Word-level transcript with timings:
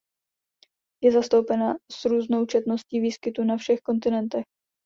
Je 1.03 1.11
zastoupena 1.11 1.75
s 1.91 2.05
různou 2.05 2.45
četností 2.45 2.99
výskytu 2.99 3.43
na 3.43 3.57
všech 3.57 3.79
kontinentech. 3.81 4.45